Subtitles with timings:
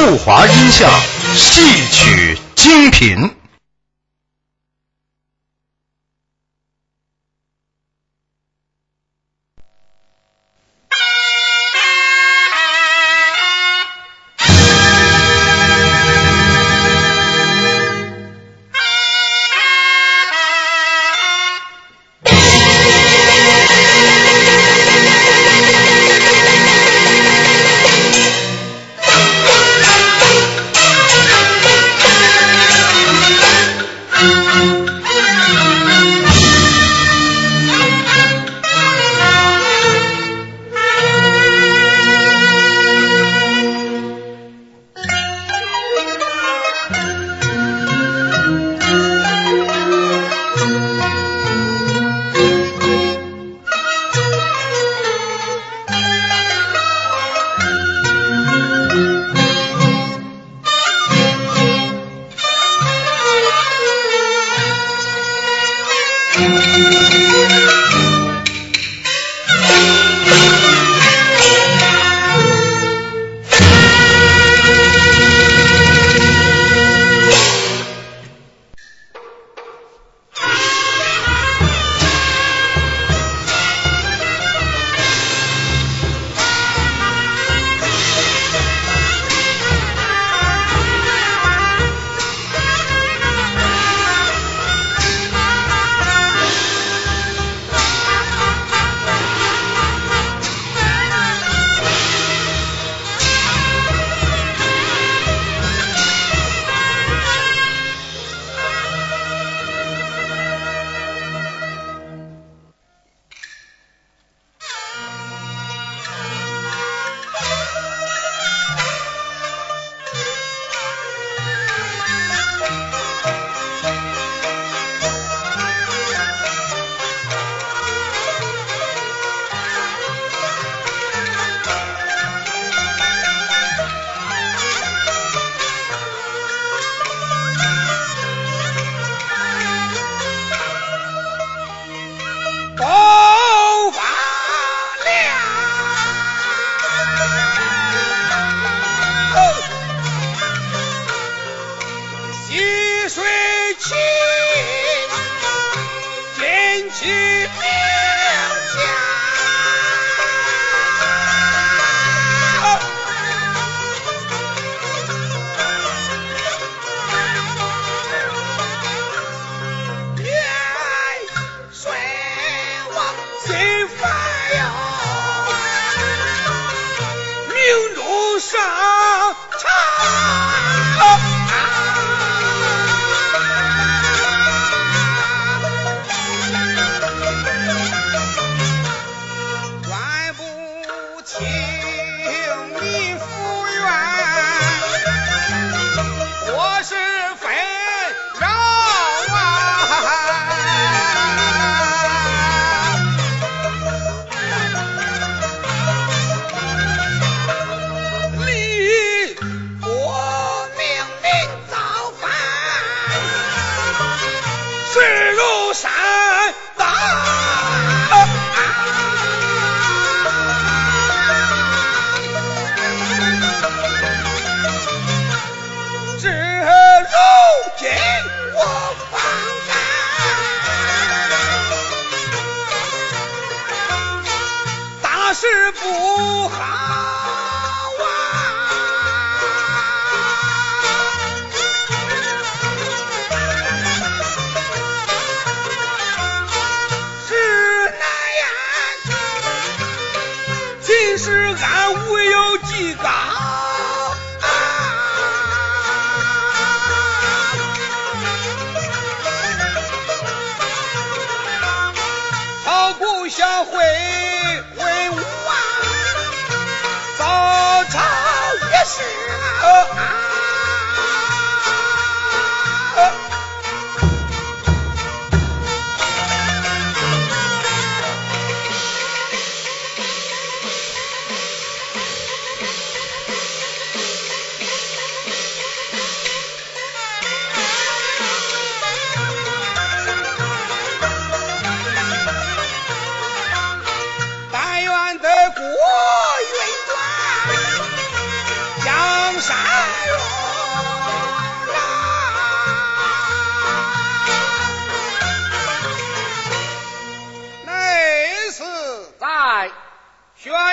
[0.00, 0.90] 富华音像
[1.36, 1.60] 戏
[1.92, 3.39] 曲精品。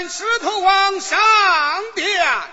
[0.10, 1.20] 石头往上
[1.94, 2.47] 殿。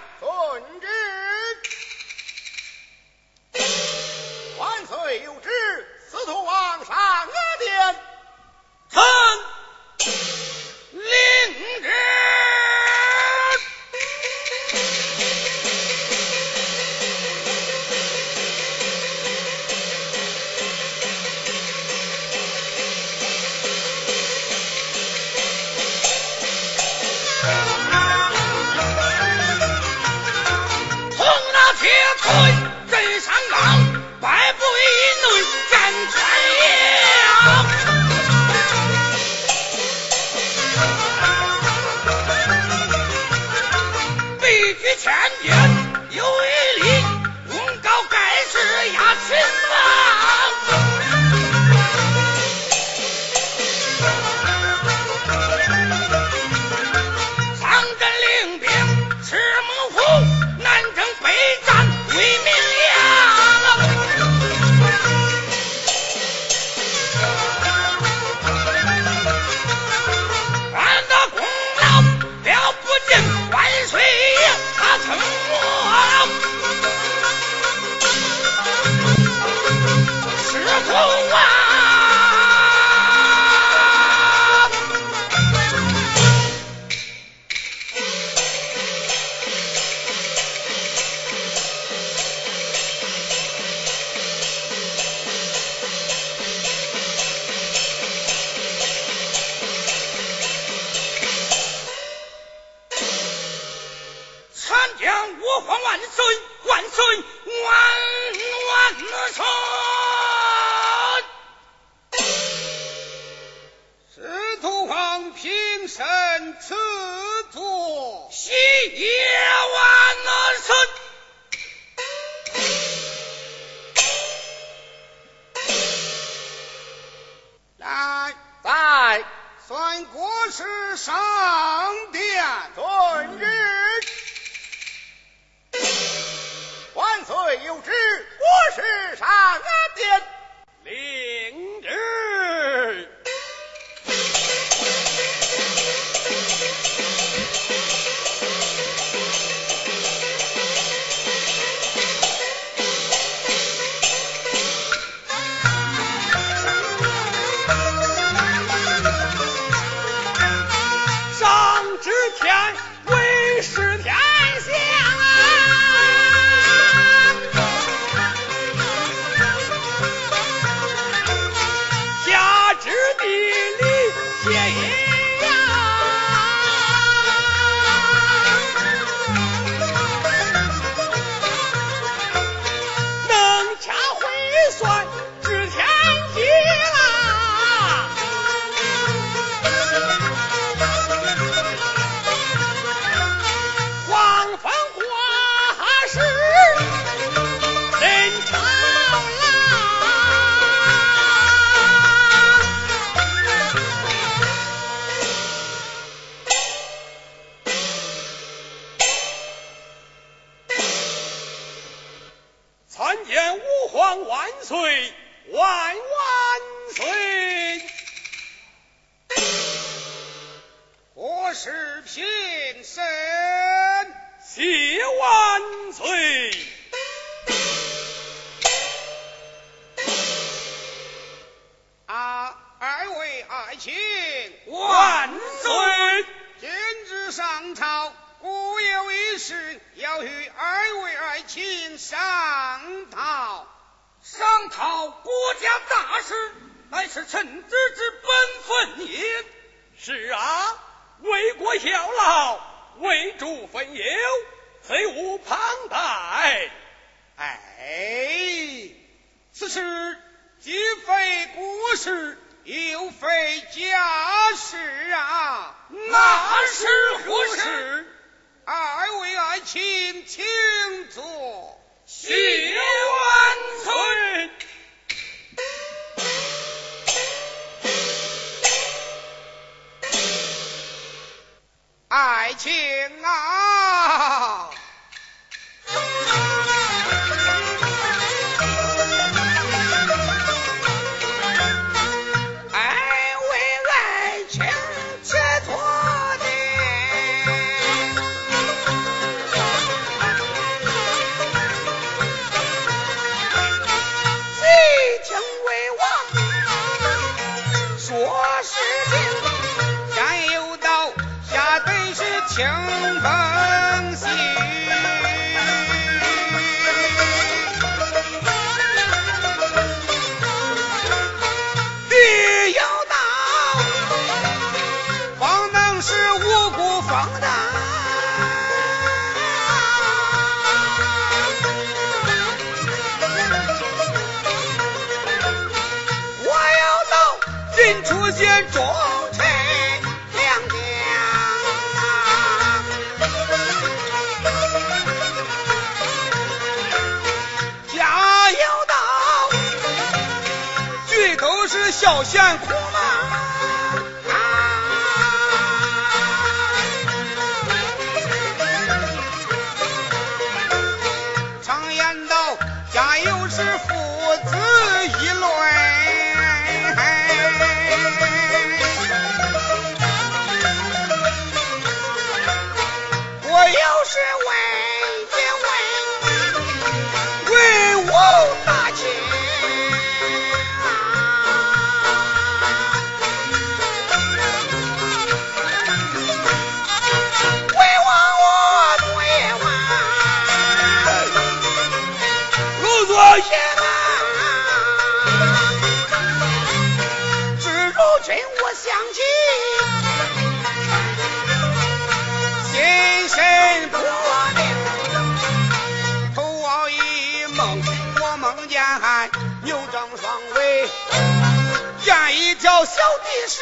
[412.95, 413.57] 小弟是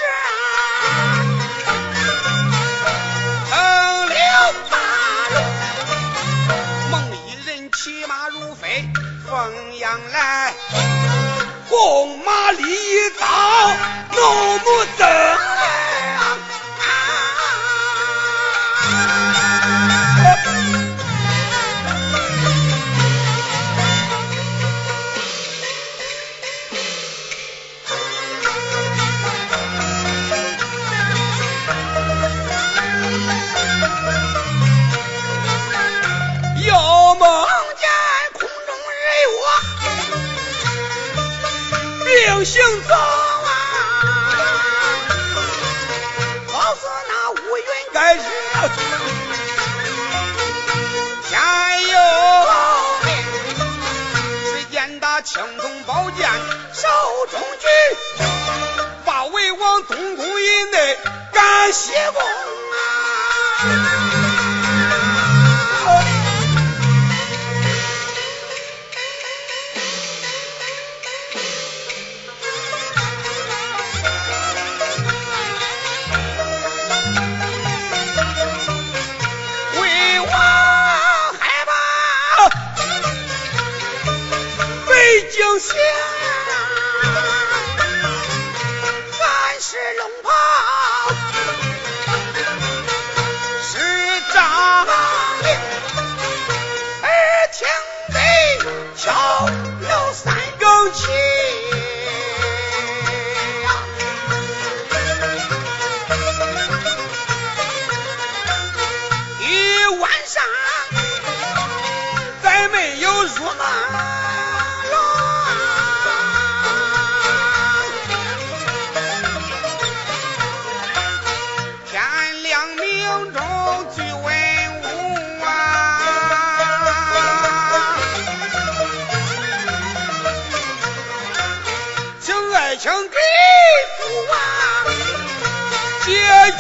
[3.49, 3.55] 成
[4.07, 4.77] 了八
[5.31, 5.35] 路，
[6.91, 8.87] 梦里人骑马如飞
[9.27, 10.53] 凤阳来，
[11.71, 13.11] 弓马里一
[14.15, 14.21] 怒
[14.59, 15.41] 目瞪。
[42.44, 43.49] 行走啊。
[46.49, 48.20] 好似那乌云盖日
[51.28, 51.40] 天
[51.88, 51.96] 有
[53.04, 53.11] 命
[54.50, 56.28] 谁见那青铜宝剑
[56.72, 56.88] 手
[57.30, 57.66] 中举。
[59.04, 60.99] 把魏王东宫以内
[61.32, 64.12] 赶西宫啊。
[85.62, 86.01] 谢。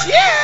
[0.04, 0.41] Yeah!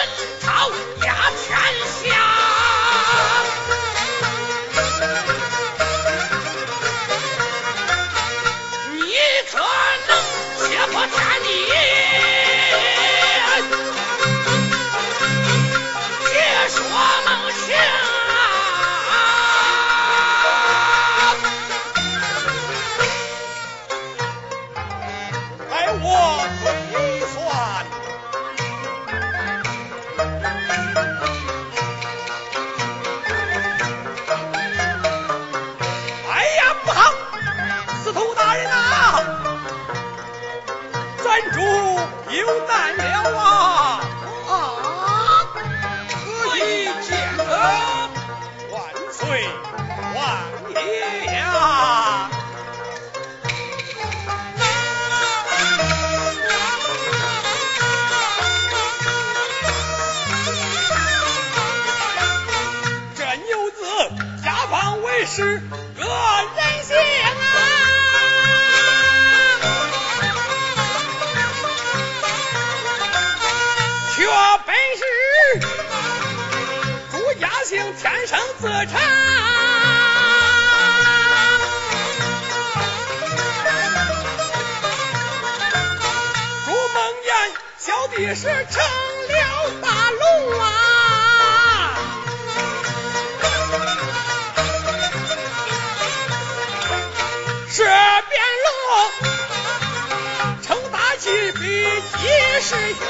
[0.00, 0.29] What?
[100.62, 102.28] 成大器非己
[102.60, 103.06] 世兄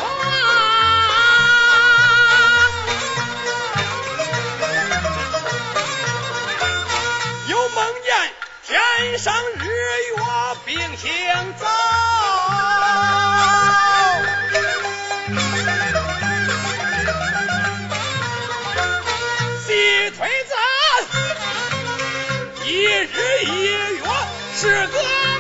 [7.48, 8.12] 又梦见
[8.62, 10.16] 天上日月
[10.66, 11.08] 并行
[11.58, 11.66] 走
[19.66, 20.52] 细推测
[22.66, 23.14] 一日
[23.46, 24.04] 一月
[24.54, 25.39] 是个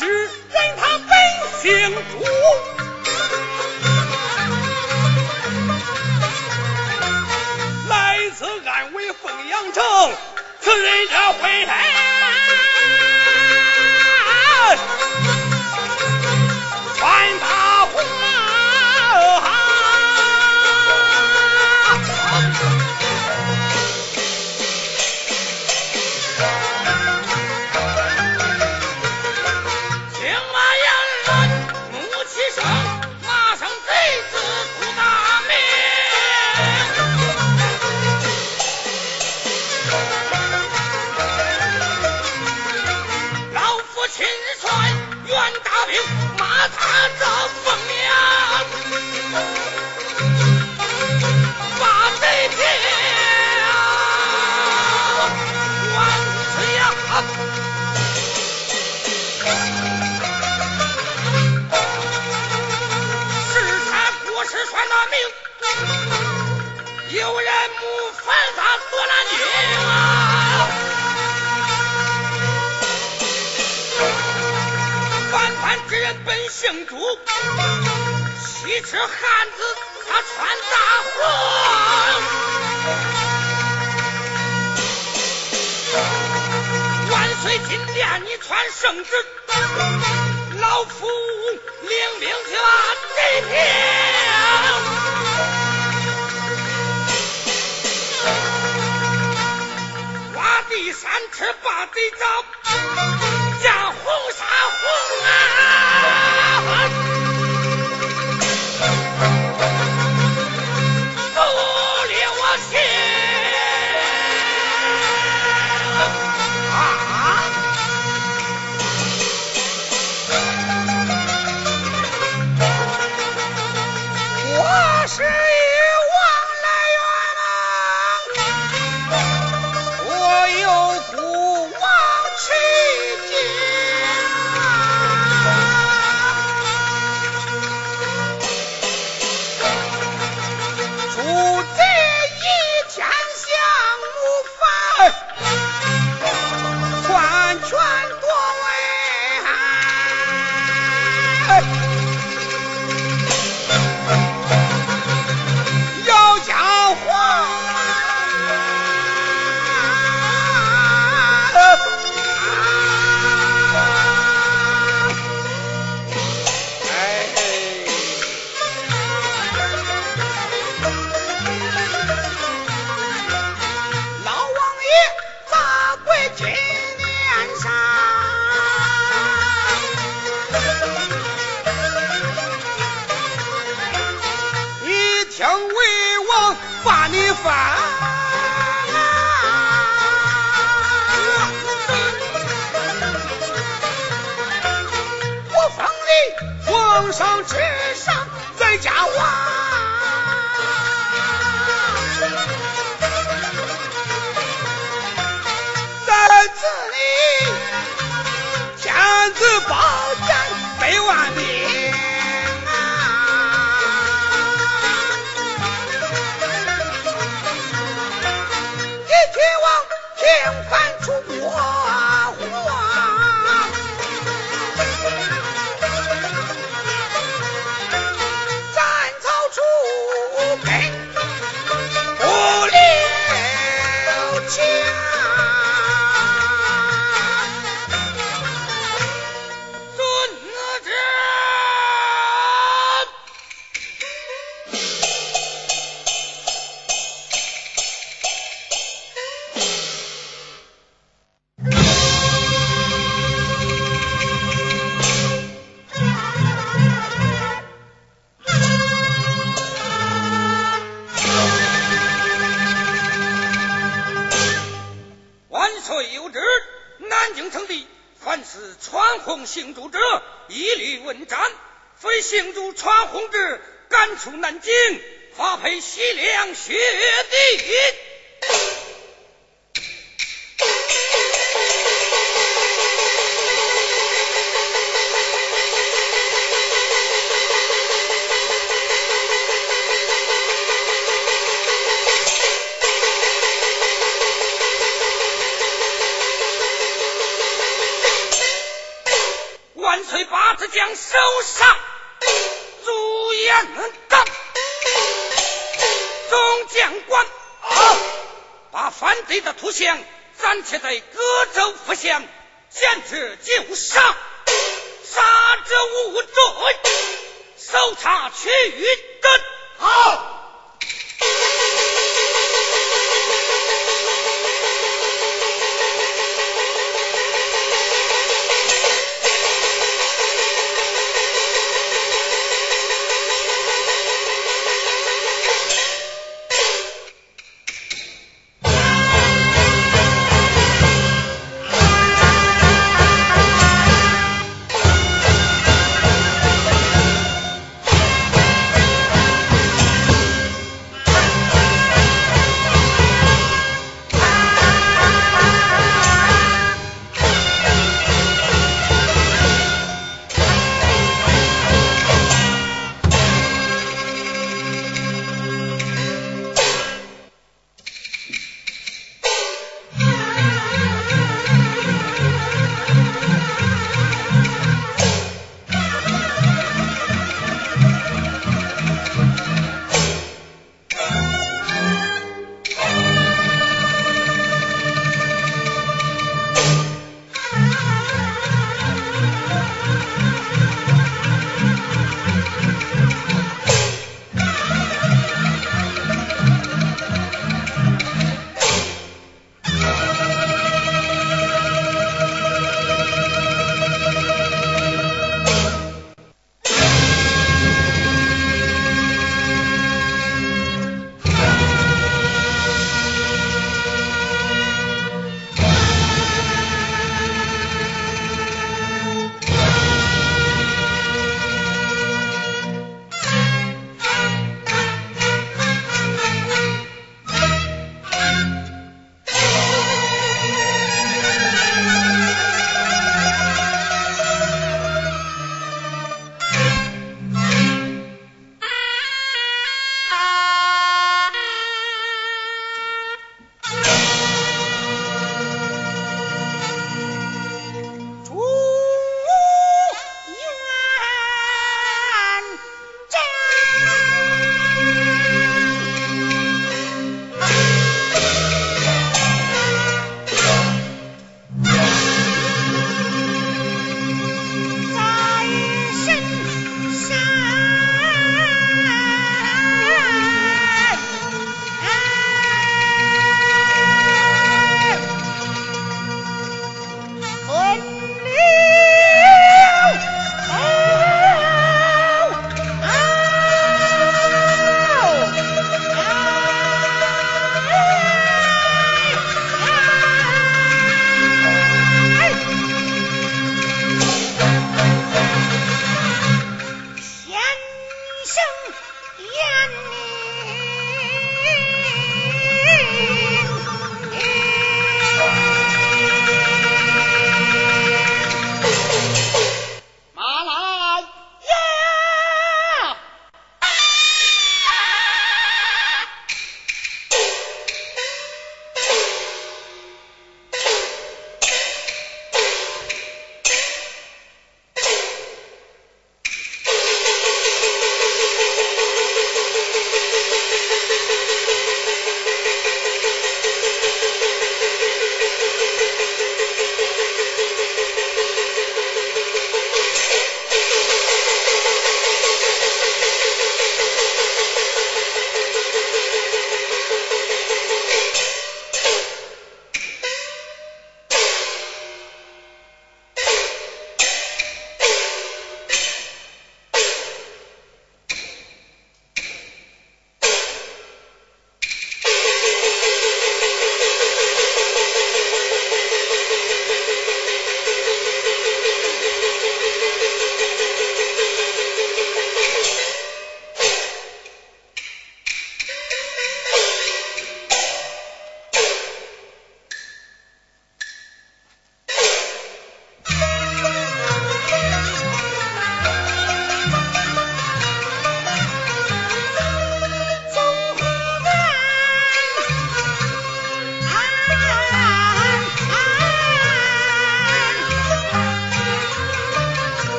[0.00, 2.09] 只为他本姓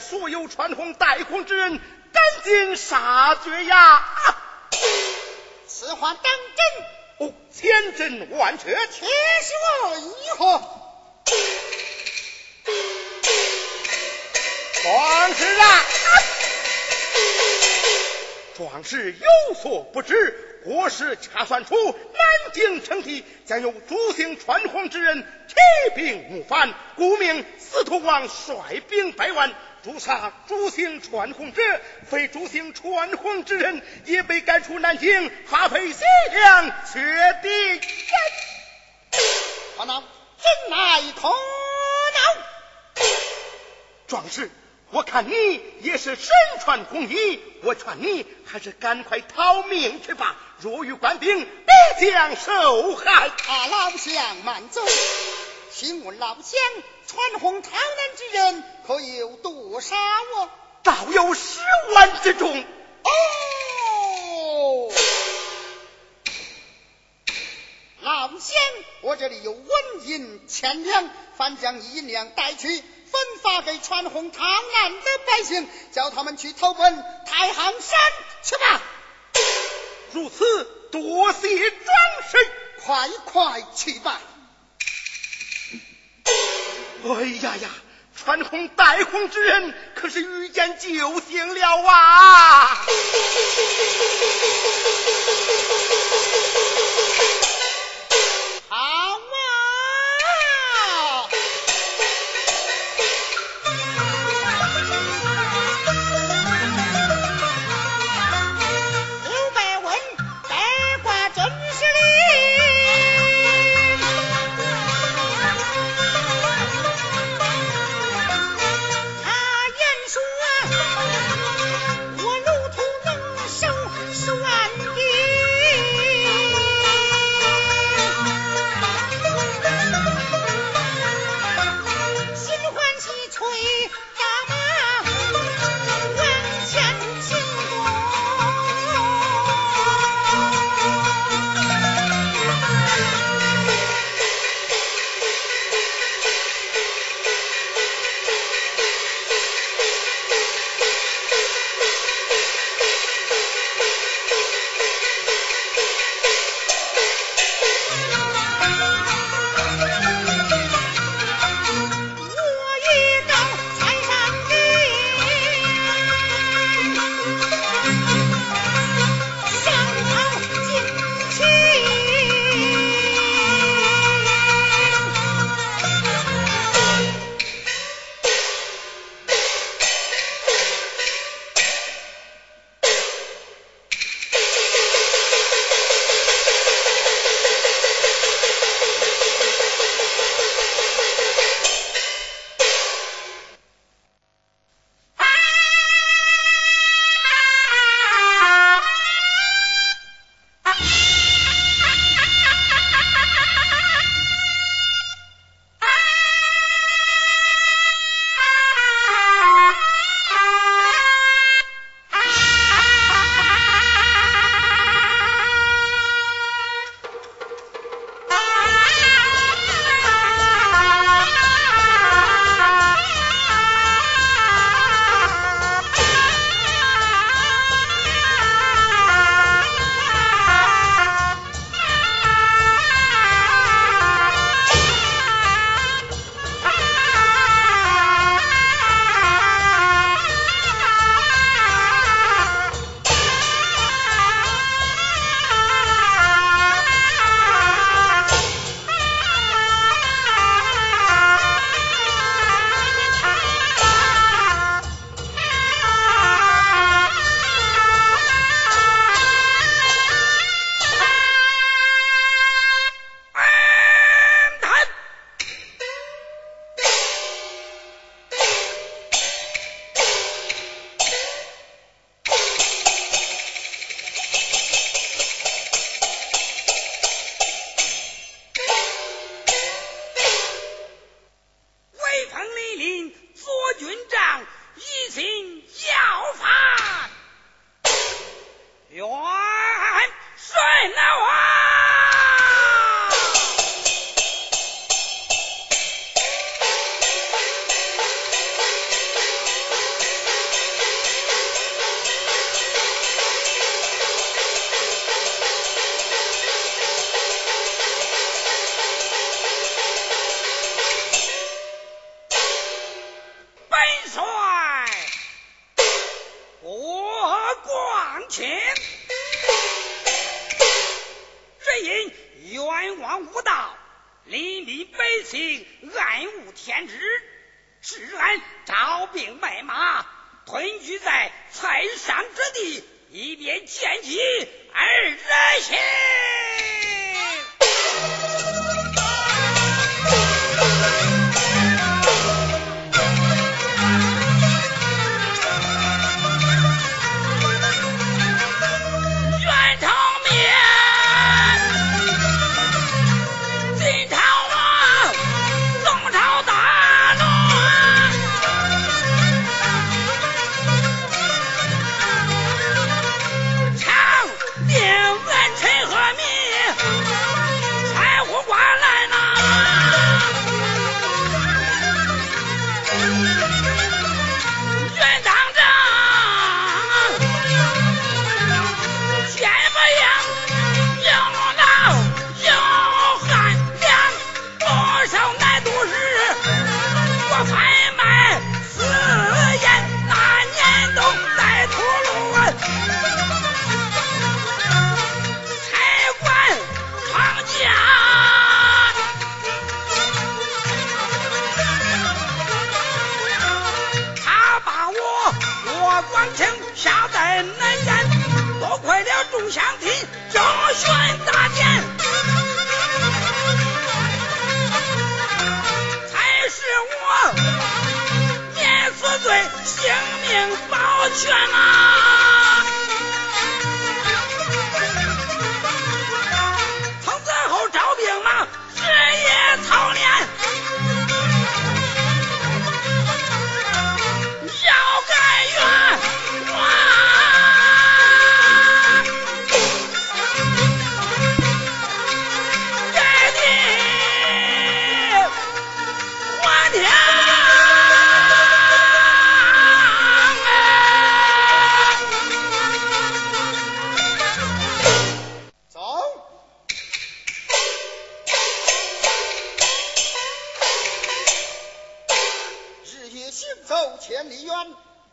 [0.00, 1.78] 所有穿红戴红之人，
[2.12, 4.04] 赶尽杀绝呀！
[5.66, 7.28] 此话当真？
[7.28, 8.74] 哦，千真万确。
[8.74, 10.60] 且说以后？
[14.82, 15.84] 壮士啊！
[18.56, 25.54] 壮士有所不知，国事掐算出南京城地将有朱姓穿红之人起
[25.94, 29.54] 兵谋反，故命司徒王率兵百万。
[29.84, 31.62] 诛杀朱姓穿红者，
[32.10, 36.02] 非朱姓穿红之人也被赶出南京，发配西
[36.32, 37.00] 凉，确
[37.42, 37.80] 定。
[39.78, 41.34] 可恼，真乃可恼！
[44.08, 44.50] 壮士，
[44.90, 46.28] 我看你也是身
[46.60, 50.36] 穿红衣，我劝你还是赶快逃命去吧。
[50.60, 51.48] 若遇官兵，
[52.00, 53.28] 必将受害。
[53.28, 54.82] 啊，老乡慢走。
[55.72, 56.58] 请问老乡，
[57.06, 59.94] 穿红逃难之人可有多少？
[60.82, 61.60] 早有十
[61.94, 62.60] 万之众。
[62.60, 62.64] 哦，
[68.00, 68.56] 老乡，
[69.02, 69.62] 我这里有纹
[70.06, 72.84] 银千两，凡将银两带去，分
[73.42, 77.96] 发给穿红逃难的百姓，叫他们去投奔太行山
[78.42, 78.82] 去吧。
[80.12, 81.96] 如此，多谢庄
[82.30, 82.40] 神，
[82.84, 84.20] 快快去吧。
[87.04, 87.68] 哎呀呀！
[88.16, 92.84] 穿红戴红之人可是遇见救星了啊！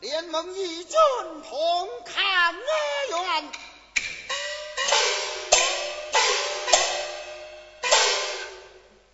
[0.05, 0.95] 联盟义军
[1.49, 2.59] 同抗日
[3.09, 3.51] 元。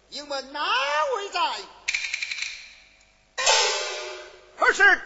[0.09, 0.59] 因问哪
[1.15, 1.39] 位在？
[4.57, 5.01] 何时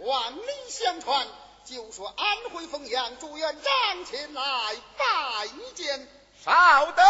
[0.00, 1.26] 万里相传
[1.64, 4.42] 就说安徽凤阳朱元璋前来
[4.98, 6.06] 拜见。
[6.44, 7.06] 稍等。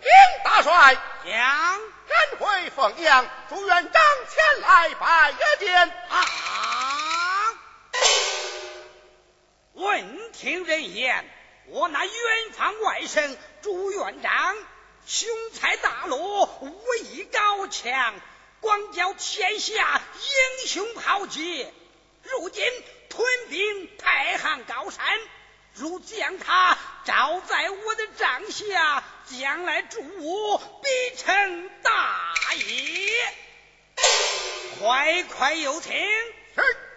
[0.00, 0.08] 丁
[0.42, 0.96] 大帅。
[1.26, 5.92] 杨赶回凤阳，朱元璋前来拜谒见。
[9.74, 11.30] 闻听人言，
[11.66, 12.14] 我那远
[12.56, 14.56] 方外甥朱元璋，
[15.06, 18.14] 雄才大略，武艺高强，
[18.60, 20.00] 广交天下
[20.60, 21.72] 英雄豪杰。
[22.22, 22.64] 如今
[23.10, 25.04] 屯兵太行高山，
[25.74, 28.97] 如将他招在我的帐下。
[29.30, 33.12] 将来助我必成大业。
[34.78, 35.92] 快快有请。
[35.92, 36.87] 是。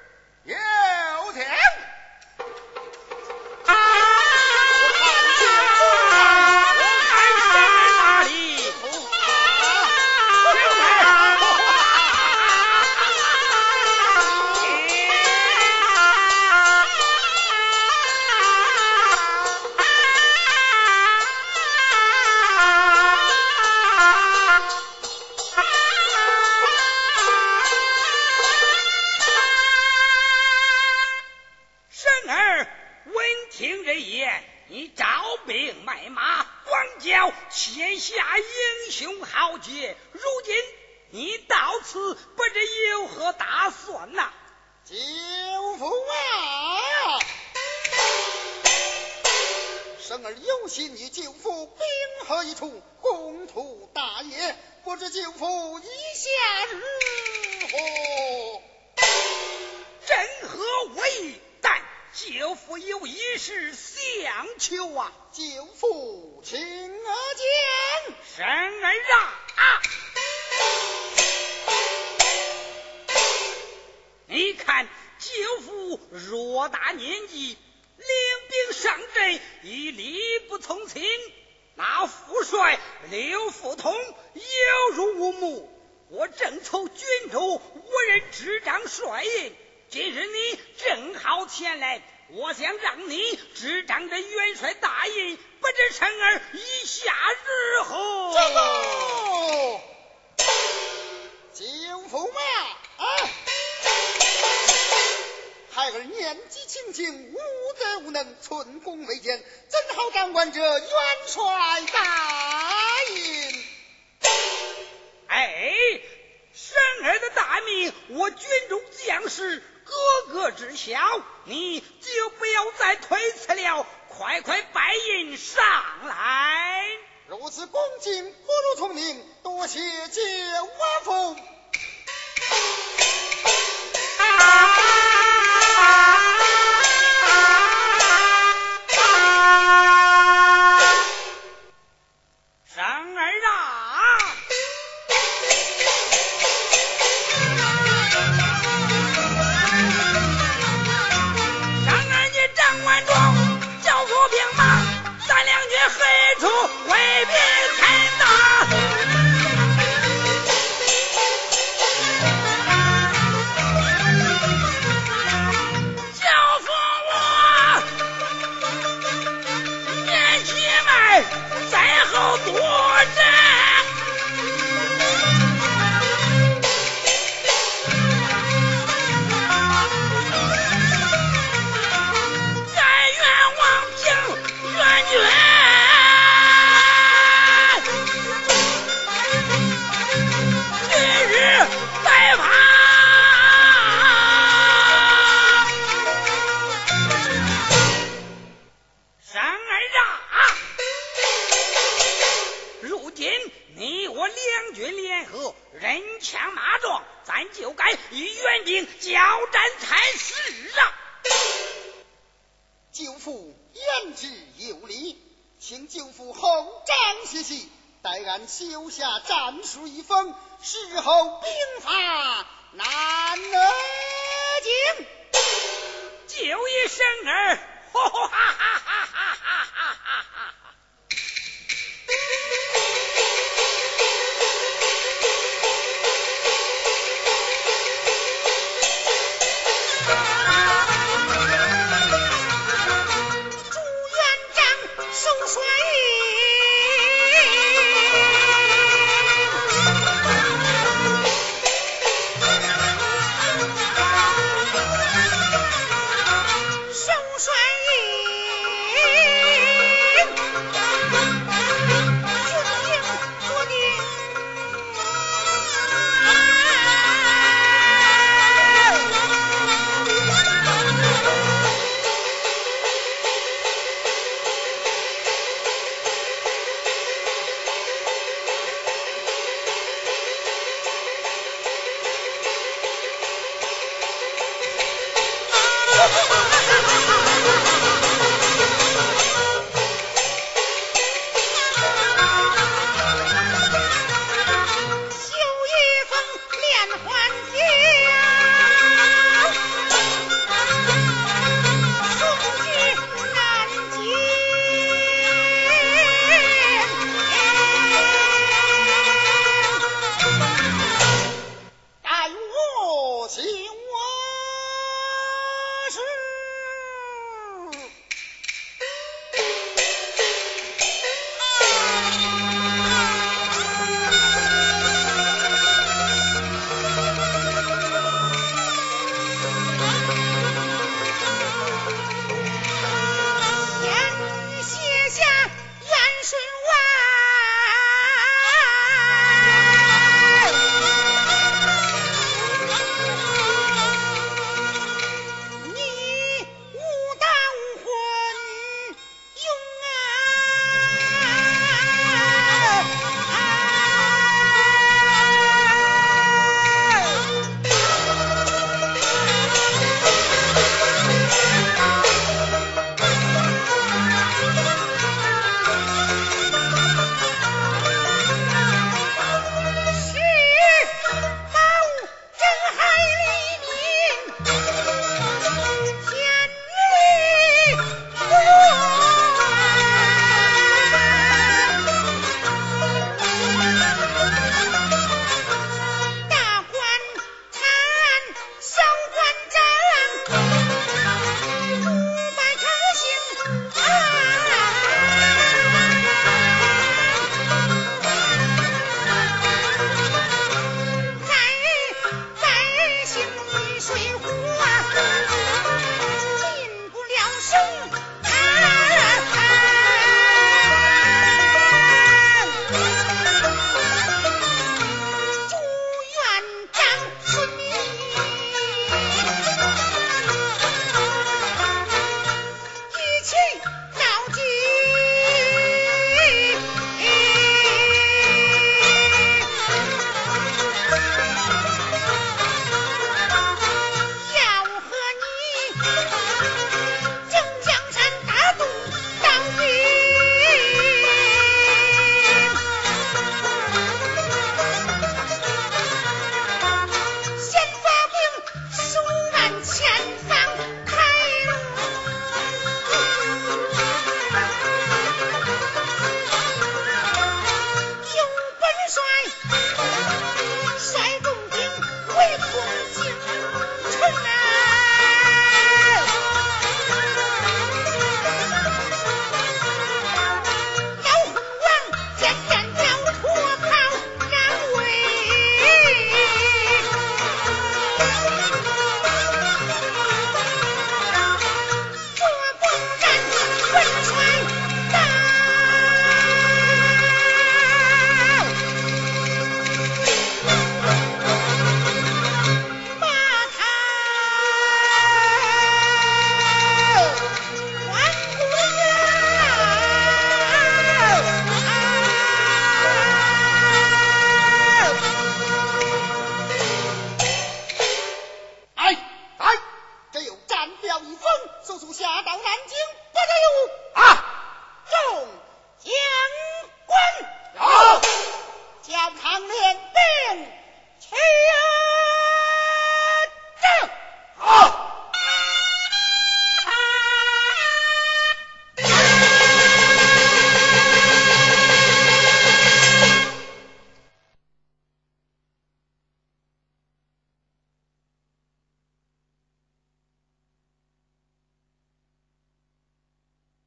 [39.72, 39.96] kier